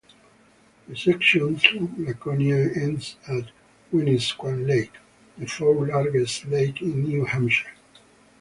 The 0.87 0.95
section 0.97 1.57
through 1.59 1.91
Laconia 1.99 2.55
ends 2.73 3.17
at 3.27 3.51
Winnisquam 3.93 4.67
Lake, 4.67 4.93
the 5.37 5.45
fourth-largest 5.45 6.45
lake 6.45 6.81
in 6.81 7.03
New 7.03 7.23
Hampshire. 7.25 7.75